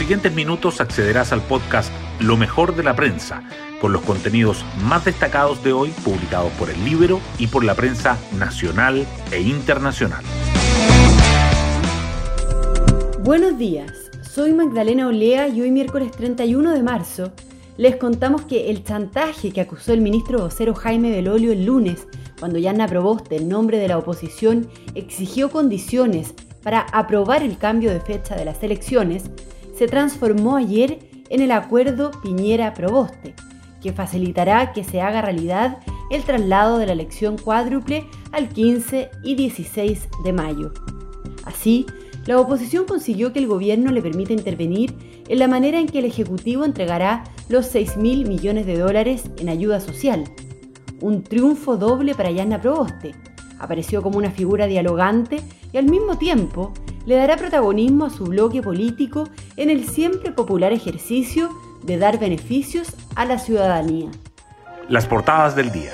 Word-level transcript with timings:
siguientes 0.00 0.32
minutos 0.34 0.80
accederás 0.80 1.30
al 1.30 1.42
podcast 1.42 1.92
Lo 2.20 2.38
mejor 2.38 2.74
de 2.74 2.82
la 2.82 2.96
prensa, 2.96 3.42
con 3.82 3.92
los 3.92 4.00
contenidos 4.00 4.64
más 4.82 5.04
destacados 5.04 5.62
de 5.62 5.74
hoy 5.74 5.90
publicados 6.02 6.50
por 6.52 6.70
el 6.70 6.82
Libro 6.86 7.20
y 7.38 7.48
por 7.48 7.64
la 7.64 7.74
prensa 7.74 8.16
nacional 8.38 9.06
e 9.30 9.42
internacional. 9.42 10.24
Buenos 13.22 13.58
días, 13.58 13.92
soy 14.22 14.54
Magdalena 14.54 15.06
Olea 15.06 15.48
y 15.48 15.60
hoy 15.60 15.70
miércoles 15.70 16.12
31 16.12 16.72
de 16.72 16.82
marzo 16.82 17.32
les 17.76 17.96
contamos 17.96 18.46
que 18.46 18.70
el 18.70 18.82
chantaje 18.82 19.50
que 19.50 19.60
acusó 19.60 19.92
el 19.92 20.00
ministro 20.00 20.38
vocero 20.38 20.74
Jaime 20.74 21.10
Belolio 21.10 21.52
el 21.52 21.66
lunes, 21.66 22.06
cuando 22.38 22.58
Yanna 22.58 22.88
Proboste, 22.88 23.36
en 23.36 23.50
nombre 23.50 23.76
de 23.76 23.88
la 23.88 23.98
oposición, 23.98 24.66
exigió 24.94 25.50
condiciones 25.50 26.32
para 26.62 26.80
aprobar 26.80 27.42
el 27.42 27.58
cambio 27.58 27.90
de 27.90 28.00
fecha 28.00 28.34
de 28.34 28.46
las 28.46 28.62
elecciones, 28.62 29.24
se 29.80 29.88
transformó 29.88 30.56
ayer 30.56 30.98
en 31.30 31.40
el 31.40 31.52
acuerdo 31.52 32.10
Piñera-Proboste, 32.22 33.34
que 33.80 33.94
facilitará 33.94 34.74
que 34.74 34.84
se 34.84 35.00
haga 35.00 35.22
realidad 35.22 35.78
el 36.10 36.22
traslado 36.22 36.76
de 36.76 36.84
la 36.84 36.92
elección 36.92 37.38
cuádruple 37.38 38.04
al 38.30 38.50
15 38.50 39.08
y 39.24 39.36
16 39.36 40.08
de 40.22 40.32
mayo. 40.34 40.74
Así, 41.46 41.86
la 42.26 42.38
oposición 42.38 42.84
consiguió 42.84 43.32
que 43.32 43.38
el 43.38 43.46
gobierno 43.46 43.90
le 43.90 44.02
permita 44.02 44.34
intervenir 44.34 44.94
en 45.26 45.38
la 45.38 45.48
manera 45.48 45.80
en 45.80 45.86
que 45.86 46.00
el 46.00 46.04
Ejecutivo 46.04 46.66
entregará 46.66 47.24
los 47.48 47.64
6 47.64 47.96
mil 47.96 48.28
millones 48.28 48.66
de 48.66 48.76
dólares 48.76 49.30
en 49.38 49.48
ayuda 49.48 49.80
social. 49.80 50.24
Un 51.00 51.22
triunfo 51.22 51.78
doble 51.78 52.14
para 52.14 52.30
Yanna 52.30 52.60
Proboste. 52.60 53.14
Apareció 53.58 54.02
como 54.02 54.18
una 54.18 54.30
figura 54.30 54.66
dialogante 54.66 55.40
y 55.72 55.78
al 55.78 55.86
mismo 55.86 56.18
tiempo 56.18 56.74
le 57.06 57.16
dará 57.16 57.36
protagonismo 57.36 58.06
a 58.06 58.10
su 58.10 58.24
bloque 58.24 58.62
político 58.62 59.28
en 59.56 59.70
el 59.70 59.88
siempre 59.88 60.32
popular 60.32 60.72
ejercicio 60.72 61.50
de 61.82 61.98
dar 61.98 62.18
beneficios 62.18 62.88
a 63.14 63.24
la 63.24 63.38
ciudadanía. 63.38 64.10
Las 64.88 65.06
portadas 65.06 65.54
del 65.56 65.72
día. 65.72 65.92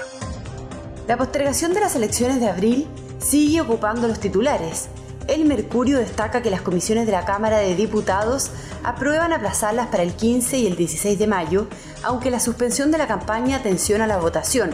La 1.07 1.17
postergación 1.17 1.73
de 1.75 1.81
las 1.81 1.95
elecciones 1.95 2.41
de 2.41 2.49
abril 2.49 2.87
sigue 3.19 3.61
ocupando 3.61 4.09
los 4.09 4.19
titulares. 4.19 4.89
El 5.29 5.45
Mercurio 5.45 5.99
destaca 5.99 6.43
que 6.43 6.51
las 6.51 6.63
comisiones 6.63 7.07
de 7.07 7.13
la 7.13 7.25
Cámara 7.25 7.59
de 7.59 7.75
Diputados 7.75 8.51
aprueban 8.85 9.33
aplazarlas 9.33 9.89
para 9.89 10.03
el 10.03 10.15
15 10.15 10.59
y 10.59 10.67
el 10.67 10.77
16 10.77 11.19
de 11.19 11.27
mayo, 11.27 11.67
aunque 12.05 12.31
la 12.31 12.41
suspensión 12.41 12.91
de 12.91 12.99
la 12.99 13.09
campaña 13.09 13.63
tensiona 13.63 14.07
la 14.07 14.19
votación, 14.19 14.71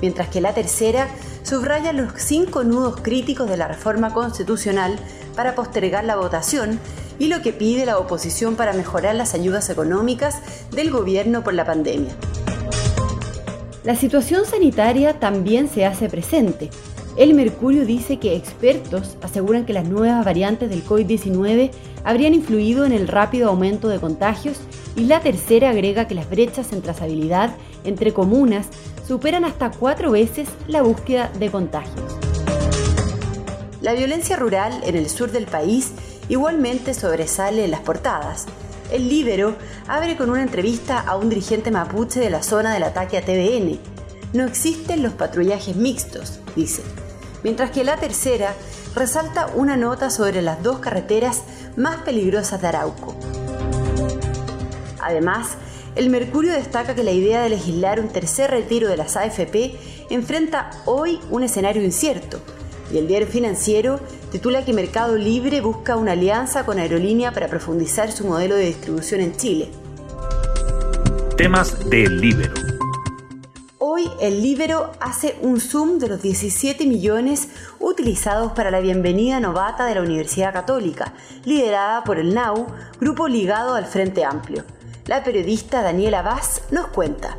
mientras 0.00 0.28
que 0.28 0.40
la 0.40 0.54
tercera 0.54 1.08
subraya 1.44 1.92
los 1.92 2.12
cinco 2.16 2.64
nudos 2.64 3.00
críticos 3.00 3.48
de 3.48 3.56
la 3.56 3.68
reforma 3.68 4.12
constitucional 4.12 4.98
para 5.34 5.54
postergar 5.54 6.04
la 6.04 6.16
votación 6.16 6.78
y 7.18 7.28
lo 7.28 7.42
que 7.42 7.52
pide 7.52 7.86
la 7.86 7.98
oposición 7.98 8.56
para 8.56 8.72
mejorar 8.72 9.14
las 9.14 9.34
ayudas 9.34 9.70
económicas 9.70 10.40
del 10.70 10.90
gobierno 10.90 11.44
por 11.44 11.54
la 11.54 11.64
pandemia. 11.64 12.14
La 13.84 13.96
situación 13.96 14.46
sanitaria 14.46 15.18
también 15.18 15.68
se 15.68 15.84
hace 15.84 16.08
presente. 16.08 16.70
El 17.16 17.34
Mercurio 17.34 17.84
dice 17.84 18.18
que 18.18 18.36
expertos 18.36 19.16
aseguran 19.22 19.66
que 19.66 19.72
las 19.72 19.88
nuevas 19.88 20.24
variantes 20.24 20.70
del 20.70 20.84
COVID-19 20.84 21.70
habrían 22.04 22.32
influido 22.32 22.84
en 22.84 22.92
el 22.92 23.08
rápido 23.08 23.48
aumento 23.48 23.88
de 23.88 23.98
contagios 23.98 24.60
y 24.96 25.04
la 25.04 25.20
tercera 25.20 25.70
agrega 25.70 26.06
que 26.06 26.14
las 26.14 26.30
brechas 26.30 26.72
en 26.72 26.80
trazabilidad 26.80 27.54
entre 27.84 28.12
comunas 28.12 28.68
superan 29.06 29.44
hasta 29.44 29.70
cuatro 29.70 30.12
veces 30.12 30.48
la 30.68 30.82
búsqueda 30.82 31.30
de 31.38 31.50
contagios. 31.50 32.21
La 33.82 33.92
violencia 33.92 34.36
rural 34.36 34.80
en 34.84 34.96
el 34.96 35.10
sur 35.10 35.32
del 35.32 35.46
país 35.46 35.90
igualmente 36.28 36.94
sobresale 36.94 37.64
en 37.64 37.72
las 37.72 37.80
portadas. 37.80 38.46
El 38.92 39.08
Libero 39.08 39.56
abre 39.88 40.16
con 40.16 40.30
una 40.30 40.42
entrevista 40.42 41.00
a 41.00 41.16
un 41.16 41.28
dirigente 41.28 41.70
mapuche 41.70 42.20
de 42.20 42.30
la 42.30 42.42
zona 42.42 42.72
del 42.72 42.84
ataque 42.84 43.18
a 43.18 43.22
TVN. 43.22 43.80
No 44.32 44.44
existen 44.44 45.02
los 45.02 45.12
patrullajes 45.14 45.76
mixtos, 45.76 46.38
dice 46.54 46.82
mientras 47.42 47.70
que 47.70 47.82
la 47.84 47.96
tercera 47.96 48.54
resalta 48.94 49.48
una 49.54 49.76
nota 49.76 50.10
sobre 50.10 50.42
las 50.42 50.62
dos 50.62 50.78
carreteras 50.78 51.42
más 51.76 52.02
peligrosas 52.02 52.60
de 52.60 52.68
Arauco. 52.68 53.16
Además, 55.00 55.56
el 55.96 56.08
Mercurio 56.08 56.52
destaca 56.52 56.94
que 56.94 57.02
la 57.02 57.10
idea 57.10 57.42
de 57.42 57.50
legislar 57.50 58.00
un 58.00 58.08
tercer 58.08 58.50
retiro 58.50 58.88
de 58.88 58.96
las 58.96 59.16
AFP 59.16 59.76
enfrenta 60.10 60.70
hoy 60.84 61.18
un 61.30 61.42
escenario 61.42 61.82
incierto, 61.82 62.40
y 62.92 62.98
el 62.98 63.08
diario 63.08 63.26
financiero 63.26 63.98
titula 64.30 64.64
que 64.64 64.72
Mercado 64.72 65.16
Libre 65.16 65.60
busca 65.60 65.96
una 65.96 66.12
alianza 66.12 66.64
con 66.64 66.78
Aerolínea 66.78 67.32
para 67.32 67.48
profundizar 67.48 68.12
su 68.12 68.26
modelo 68.26 68.54
de 68.54 68.66
distribución 68.66 69.20
en 69.20 69.36
Chile. 69.36 69.70
Temas 71.36 71.88
del 71.88 72.20
Libero. 72.20 72.52
Hoy 73.78 74.08
el 74.20 74.42
Libero 74.42 74.92
hace 75.00 75.36
un 75.42 75.60
zoom 75.60 75.98
de 75.98 76.08
los 76.08 76.22
17 76.22 76.86
millones 76.86 77.48
utilizados 77.80 78.52
para 78.52 78.70
la 78.70 78.80
bienvenida 78.80 79.40
novata 79.40 79.86
de 79.86 79.94
la 79.94 80.02
Universidad 80.02 80.52
Católica, 80.52 81.14
liderada 81.44 82.04
por 82.04 82.18
el 82.18 82.34
NAU, 82.34 82.66
grupo 83.00 83.26
ligado 83.26 83.74
al 83.74 83.86
Frente 83.86 84.24
Amplio. 84.24 84.64
La 85.06 85.24
periodista 85.24 85.82
Daniela 85.82 86.22
Vaz 86.22 86.62
nos 86.70 86.86
cuenta. 86.88 87.38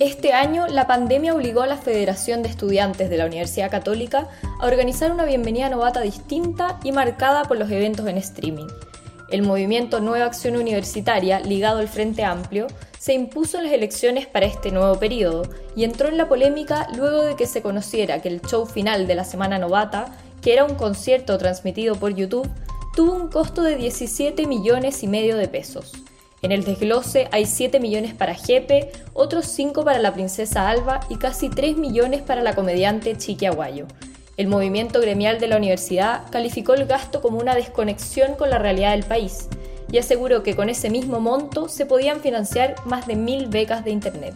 Este 0.00 0.32
año, 0.32 0.66
la 0.66 0.86
pandemia 0.86 1.34
obligó 1.34 1.60
a 1.60 1.66
la 1.66 1.76
Federación 1.76 2.42
de 2.42 2.48
Estudiantes 2.48 3.10
de 3.10 3.18
la 3.18 3.26
Universidad 3.26 3.70
Católica 3.70 4.28
a 4.58 4.66
organizar 4.66 5.12
una 5.12 5.26
bienvenida 5.26 5.68
novata 5.68 6.00
distinta 6.00 6.80
y 6.82 6.90
marcada 6.90 7.44
por 7.44 7.58
los 7.58 7.70
eventos 7.70 8.06
en 8.06 8.16
streaming. 8.16 8.66
El 9.28 9.42
movimiento 9.42 10.00
Nueva 10.00 10.24
Acción 10.24 10.56
Universitaria, 10.56 11.40
ligado 11.40 11.80
al 11.80 11.88
Frente 11.88 12.24
Amplio, 12.24 12.66
se 12.98 13.12
impuso 13.12 13.58
en 13.58 13.64
las 13.64 13.74
elecciones 13.74 14.26
para 14.26 14.46
este 14.46 14.70
nuevo 14.70 14.98
periodo 14.98 15.42
y 15.76 15.84
entró 15.84 16.08
en 16.08 16.16
la 16.16 16.30
polémica 16.30 16.86
luego 16.96 17.20
de 17.20 17.36
que 17.36 17.46
se 17.46 17.60
conociera 17.60 18.22
que 18.22 18.30
el 18.30 18.40
show 18.40 18.64
final 18.64 19.06
de 19.06 19.16
la 19.16 19.24
Semana 19.24 19.58
Novata, 19.58 20.16
que 20.40 20.54
era 20.54 20.64
un 20.64 20.76
concierto 20.76 21.36
transmitido 21.36 21.94
por 21.96 22.14
YouTube, 22.14 22.48
tuvo 22.96 23.12
un 23.12 23.28
costo 23.28 23.62
de 23.62 23.76
17 23.76 24.46
millones 24.46 25.02
y 25.02 25.08
medio 25.08 25.36
de 25.36 25.46
pesos. 25.46 25.92
En 26.42 26.52
el 26.52 26.64
desglose 26.64 27.28
hay 27.32 27.44
7 27.44 27.80
millones 27.80 28.14
para 28.14 28.34
Jepe, 28.34 28.90
otros 29.12 29.46
5 29.46 29.84
para 29.84 29.98
la 29.98 30.14
princesa 30.14 30.68
Alba 30.70 31.00
y 31.10 31.16
casi 31.16 31.50
3 31.50 31.76
millones 31.76 32.22
para 32.22 32.42
la 32.42 32.54
comediante 32.54 33.16
Chiqui 33.16 33.46
Aguayo. 33.46 33.86
El 34.38 34.48
movimiento 34.48 35.00
gremial 35.00 35.38
de 35.38 35.48
la 35.48 35.58
universidad 35.58 36.22
calificó 36.30 36.72
el 36.72 36.86
gasto 36.86 37.20
como 37.20 37.38
una 37.38 37.54
desconexión 37.54 38.36
con 38.36 38.48
la 38.48 38.58
realidad 38.58 38.92
del 38.92 39.04
país 39.04 39.48
y 39.92 39.98
aseguró 39.98 40.42
que 40.42 40.56
con 40.56 40.70
ese 40.70 40.88
mismo 40.88 41.20
monto 41.20 41.68
se 41.68 41.84
podían 41.84 42.20
financiar 42.20 42.74
más 42.86 43.06
de 43.06 43.16
mil 43.16 43.48
becas 43.48 43.84
de 43.84 43.90
Internet. 43.90 44.34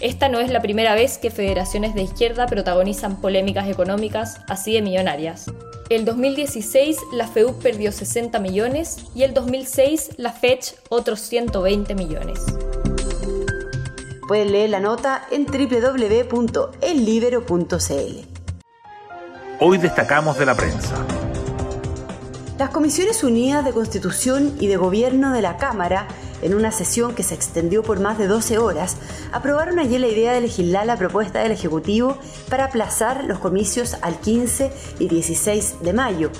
Esta 0.00 0.28
no 0.30 0.40
es 0.40 0.50
la 0.50 0.62
primera 0.62 0.94
vez 0.94 1.18
que 1.18 1.30
federaciones 1.30 1.94
de 1.94 2.02
izquierda 2.02 2.46
protagonizan 2.46 3.20
polémicas 3.20 3.68
económicas 3.68 4.40
así 4.48 4.72
de 4.72 4.82
millonarias. 4.82 5.50
El 5.88 6.04
2016 6.04 6.98
la 7.12 7.28
FEUP 7.28 7.62
perdió 7.62 7.92
60 7.92 8.40
millones 8.40 9.04
y 9.14 9.22
el 9.22 9.32
2006 9.34 10.14
la 10.16 10.32
FECH 10.32 10.74
otros 10.88 11.20
120 11.20 11.94
millones. 11.94 12.40
Pueden 14.26 14.50
leer 14.50 14.70
la 14.70 14.80
nota 14.80 15.28
en 15.30 15.46
www.ellibero.cl. 15.46 16.66
Hoy 19.60 19.78
destacamos 19.78 20.36
de 20.36 20.46
la 20.46 20.56
prensa. 20.56 20.96
Las 22.58 22.70
Comisiones 22.70 23.22
Unidas 23.22 23.64
de 23.64 23.70
Constitución 23.70 24.56
y 24.58 24.66
de 24.66 24.76
Gobierno 24.76 25.32
de 25.32 25.42
la 25.42 25.56
Cámara, 25.56 26.08
en 26.42 26.54
una 26.54 26.72
sesión 26.72 27.14
que 27.14 27.22
se 27.22 27.34
extendió 27.34 27.82
por 27.82 28.00
más 28.00 28.18
de 28.18 28.26
12 28.26 28.58
horas, 28.58 28.96
aprobaron 29.32 29.78
ayer 29.78 30.00
la 30.00 30.08
idea 30.08 30.32
de 30.32 30.40
legislar 30.40 30.86
la 30.86 30.96
propuesta 30.96 31.40
del 31.40 31.52
Ejecutivo 31.52 32.18
para 32.48 32.64
aplazar 32.64 33.24
los 33.24 33.38
comicios 33.38 33.96
al 34.02 34.20
15 34.20 34.72
y 34.98 35.08
16 35.08 35.76
de 35.82 35.92
mayo. 35.92 36.30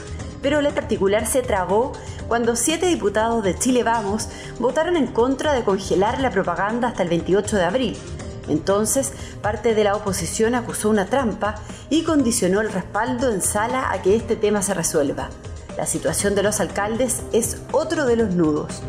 Pero 0.43 0.61
la 0.61 0.71
particular 0.71 1.27
se 1.27 1.43
trabó 1.43 1.93
cuando 2.29 2.57
siete 2.57 2.87
diputados 2.87 3.43
de 3.43 3.59
Chile 3.59 3.83
Vamos 3.83 4.29
votaron 4.59 4.97
en 4.97 5.07
contra 5.07 5.53
de 5.53 5.65
congelar 5.65 6.21
la 6.21 6.31
propaganda 6.31 6.89
hasta 6.89 7.03
el 7.03 7.09
28 7.09 7.57
de 7.57 7.65
abril. 7.65 7.97
Entonces, 8.49 9.13
parte 9.43 9.75
de 9.75 9.85
la 9.85 9.97
oposición 9.97 10.55
acusó 10.55 10.89
una 10.89 11.07
trampa 11.07 11.57
y 11.91 12.05
condicionó 12.05 12.61
el 12.61 12.71
respaldo 12.71 13.33
en 13.33 13.43
sala 13.43 13.91
a 13.91 14.03
que 14.03 14.15
este 14.15 14.37
tema 14.37 14.63
se 14.63 14.75
resuelva. 14.75 15.31
La 15.77 15.87
situación 15.87 16.35
de 16.35 16.43
los 16.43 16.61
alcaldes 16.61 17.23
es 17.33 17.59
otro 17.73 18.07
de 18.07 18.17
los 18.17 18.31
nudos. 18.31 18.83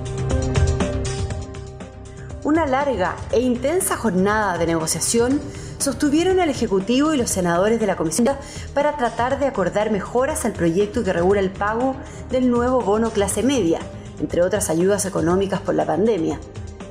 Una 2.47 2.65
larga 2.65 3.17
e 3.33 3.41
intensa 3.41 3.97
jornada 3.97 4.57
de 4.57 4.65
negociación 4.65 5.41
sostuvieron 5.79 6.39
el 6.39 6.47
Ejecutivo 6.47 7.13
y 7.13 7.17
los 7.17 7.29
senadores 7.29 7.77
de 7.77 7.87
la 7.87 7.97
Comisión 7.97 8.37
para 8.73 8.95
tratar 8.95 9.37
de 9.37 9.47
acordar 9.47 9.91
mejoras 9.91 10.45
al 10.45 10.53
proyecto 10.53 11.03
que 11.03 11.11
regula 11.11 11.41
el 11.41 11.51
pago 11.51 11.97
del 12.31 12.49
nuevo 12.49 12.79
bono 12.79 13.09
clase 13.09 13.43
media, 13.43 13.81
entre 14.21 14.43
otras 14.43 14.69
ayudas 14.69 15.05
económicas 15.05 15.59
por 15.59 15.75
la 15.75 15.85
pandemia. 15.85 16.39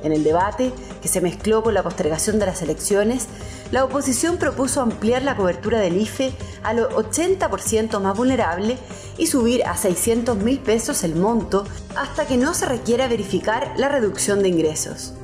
En 0.03 0.11
el 0.11 0.23
debate, 0.23 0.71
que 1.01 1.07
se 1.07 1.21
mezcló 1.21 1.63
con 1.63 1.73
la 1.73 1.81
postergación 1.81 2.37
de 2.37 2.45
las 2.45 2.61
elecciones, 2.61 3.25
la 3.71 3.83
oposición 3.83 4.37
propuso 4.37 4.81
ampliar 4.81 5.23
la 5.23 5.35
cobertura 5.35 5.79
del 5.79 5.97
IFE 5.97 6.33
al 6.61 6.87
80% 6.87 7.99
más 7.99 8.15
vulnerable 8.15 8.77
y 9.17 9.25
subir 9.25 9.65
a 9.65 9.75
600 9.75 10.37
mil 10.37 10.59
pesos 10.59 11.03
el 11.03 11.15
monto 11.15 11.65
hasta 11.95 12.27
que 12.27 12.37
no 12.37 12.53
se 12.53 12.67
requiera 12.67 13.07
verificar 13.07 13.73
la 13.75 13.89
reducción 13.89 14.43
de 14.43 14.49
ingresos. 14.49 15.15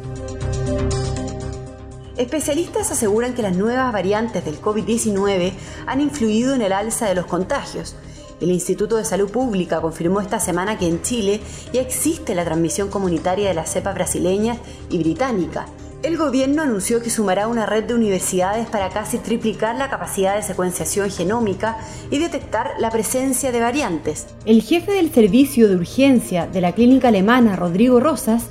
Especialistas 2.18 2.92
aseguran 2.92 3.34
que 3.34 3.42
las 3.42 3.56
nuevas 3.56 3.92
variantes 3.92 4.46
del 4.46 4.62
COVID-19 4.62 5.52
han 5.86 6.00
influido 6.00 6.54
en 6.54 6.62
el 6.62 6.72
alza 6.72 7.08
de 7.08 7.16
los 7.16 7.26
contagios. 7.26 7.96
El 8.40 8.52
Instituto 8.52 8.98
de 8.98 9.06
Salud 9.06 9.30
Pública 9.32 9.82
confirmó 9.82 10.22
esta 10.22 10.40
semana 10.40 10.78
que 10.78 10.88
en 10.88 11.02
Chile 11.02 11.42
ya 11.74 11.82
existe 11.82 12.36
la 12.36 12.46
transmisión 12.46 12.90
comunitaria 12.90 13.48
de 13.48 13.54
las 13.54 13.72
cepas 13.72 13.96
brasileñas 13.96 14.58
y 14.90 15.00
británica. 15.00 15.66
El 16.04 16.18
gobierno 16.18 16.62
anunció 16.62 17.02
que 17.02 17.10
sumará 17.10 17.48
una 17.48 17.66
red 17.66 17.86
de 17.86 17.94
universidades 17.94 18.68
para 18.68 18.90
casi 18.90 19.18
triplicar 19.18 19.78
la 19.78 19.90
capacidad 19.90 20.36
de 20.36 20.44
secuenciación 20.44 21.10
genómica 21.10 21.78
y 22.12 22.20
detectar 22.20 22.72
la 22.80 22.92
presencia 22.92 23.52
de 23.52 23.62
variantes. 23.62 24.28
El 24.46 24.62
jefe 24.62 24.92
del 24.92 25.14
servicio 25.14 25.70
de 25.70 25.78
urgencia 25.78 26.46
de 26.46 26.60
la 26.60 26.74
clínica 26.74 27.08
alemana, 27.08 27.56
Rodrigo 27.56 28.02
Rosas, 28.02 28.44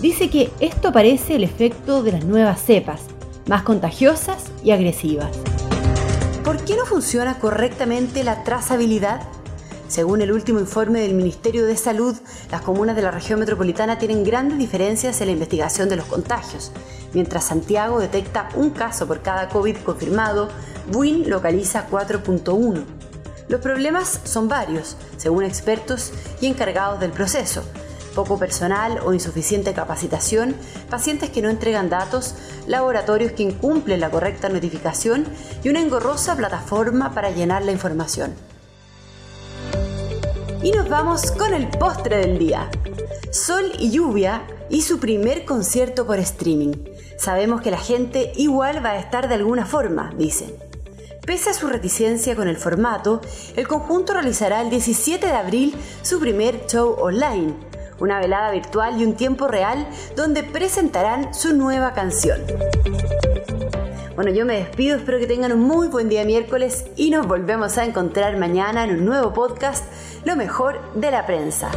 dice 0.00 0.30
que 0.30 0.50
esto 0.60 0.92
parece 0.92 1.36
el 1.36 1.44
efecto 1.44 2.02
de 2.02 2.12
las 2.12 2.24
nuevas 2.24 2.62
cepas, 2.62 3.02
más 3.46 3.62
contagiosas 3.62 4.44
y 4.62 4.70
agresivas. 4.70 5.30
¿Por 6.44 6.64
qué 6.64 6.76
no 6.76 6.86
funciona 6.86 7.38
correctamente 7.38 8.24
la 8.24 8.44
trazabilidad? 8.44 9.22
Según 9.88 10.20
el 10.20 10.32
último 10.32 10.60
informe 10.60 11.00
del 11.00 11.14
Ministerio 11.14 11.66
de 11.66 11.76
Salud, 11.76 12.14
las 12.50 12.60
comunas 12.60 12.94
de 12.94 13.02
la 13.02 13.10
región 13.10 13.40
metropolitana 13.40 13.98
tienen 13.98 14.22
grandes 14.22 14.58
diferencias 14.58 15.20
en 15.20 15.28
la 15.28 15.32
investigación 15.32 15.88
de 15.88 15.96
los 15.96 16.04
contagios. 16.04 16.72
Mientras 17.14 17.44
Santiago 17.44 17.98
detecta 17.98 18.50
un 18.54 18.70
caso 18.70 19.06
por 19.06 19.22
cada 19.22 19.48
COVID 19.48 19.78
confirmado, 19.78 20.50
Buin 20.92 21.28
localiza 21.28 21.88
4.1. 21.90 22.84
Los 23.48 23.60
problemas 23.62 24.20
son 24.24 24.46
varios, 24.46 24.96
según 25.16 25.44
expertos 25.44 26.12
y 26.40 26.46
encargados 26.46 27.00
del 27.00 27.12
proceso 27.12 27.62
poco 28.18 28.36
personal 28.36 28.98
o 29.04 29.14
insuficiente 29.14 29.72
capacitación, 29.74 30.56
pacientes 30.90 31.30
que 31.30 31.40
no 31.40 31.50
entregan 31.50 31.88
datos, 31.88 32.34
laboratorios 32.66 33.30
que 33.30 33.44
incumplen 33.44 34.00
la 34.00 34.10
correcta 34.10 34.48
notificación 34.48 35.24
y 35.62 35.68
una 35.68 35.80
engorrosa 35.80 36.34
plataforma 36.34 37.14
para 37.14 37.30
llenar 37.30 37.64
la 37.64 37.70
información. 37.70 38.34
Y 40.64 40.72
nos 40.72 40.88
vamos 40.88 41.30
con 41.30 41.54
el 41.54 41.68
postre 41.68 42.16
del 42.16 42.40
día. 42.40 42.68
Sol 43.30 43.70
y 43.78 43.92
lluvia 43.92 44.42
y 44.68 44.82
su 44.82 44.98
primer 44.98 45.44
concierto 45.44 46.04
por 46.04 46.18
streaming. 46.18 46.72
Sabemos 47.18 47.60
que 47.60 47.70
la 47.70 47.78
gente 47.78 48.32
igual 48.34 48.84
va 48.84 48.90
a 48.90 48.98
estar 48.98 49.28
de 49.28 49.36
alguna 49.36 49.64
forma, 49.64 50.12
dicen. 50.18 50.52
Pese 51.24 51.50
a 51.50 51.54
su 51.54 51.68
reticencia 51.68 52.34
con 52.34 52.48
el 52.48 52.56
formato, 52.56 53.20
el 53.54 53.68
conjunto 53.68 54.12
realizará 54.14 54.60
el 54.62 54.70
17 54.70 55.24
de 55.24 55.32
abril 55.32 55.76
su 56.02 56.18
primer 56.18 56.66
show 56.66 56.96
online, 56.98 57.67
una 57.98 58.18
velada 58.18 58.50
virtual 58.50 59.00
y 59.00 59.04
un 59.04 59.14
tiempo 59.14 59.48
real 59.48 59.86
donde 60.16 60.42
presentarán 60.42 61.34
su 61.34 61.54
nueva 61.54 61.92
canción. 61.92 62.40
Bueno, 64.14 64.32
yo 64.32 64.44
me 64.44 64.56
despido, 64.56 64.96
espero 64.96 65.20
que 65.20 65.28
tengan 65.28 65.52
un 65.52 65.60
muy 65.60 65.86
buen 65.86 66.08
día 66.08 66.24
miércoles 66.24 66.86
y 66.96 67.10
nos 67.10 67.28
volvemos 67.28 67.78
a 67.78 67.84
encontrar 67.84 68.36
mañana 68.36 68.82
en 68.82 68.90
un 68.90 69.04
nuevo 69.04 69.32
podcast, 69.32 69.84
Lo 70.24 70.34
mejor 70.34 70.80
de 70.94 71.10
la 71.12 71.24
prensa. 71.24 71.70